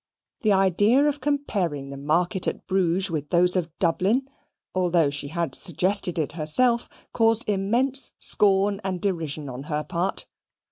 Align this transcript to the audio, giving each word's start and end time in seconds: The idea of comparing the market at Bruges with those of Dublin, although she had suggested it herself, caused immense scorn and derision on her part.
The 0.41 0.51
idea 0.51 1.03
of 1.07 1.21
comparing 1.21 1.91
the 1.91 1.95
market 1.95 2.47
at 2.47 2.65
Bruges 2.65 3.11
with 3.11 3.29
those 3.29 3.55
of 3.55 3.69
Dublin, 3.77 4.27
although 4.73 5.11
she 5.11 5.27
had 5.27 5.53
suggested 5.53 6.17
it 6.17 6.31
herself, 6.31 6.89
caused 7.13 7.47
immense 7.47 8.11
scorn 8.17 8.81
and 8.83 8.99
derision 8.99 9.47
on 9.47 9.65
her 9.65 9.83
part. 9.83 10.25